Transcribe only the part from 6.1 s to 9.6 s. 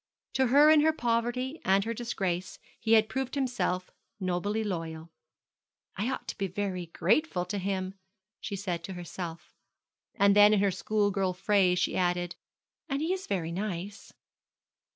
to be very grateful to him,' she said to herself;